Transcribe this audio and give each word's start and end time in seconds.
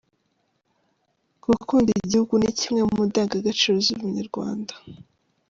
Gukunda 1.43 1.89
igihugu 1.93 2.33
ni 2.37 2.51
kimwe 2.59 2.81
mu 2.89 2.97
indangagaciro 3.05 3.75
z' 3.85 3.93
umunyarwanda. 3.95 4.73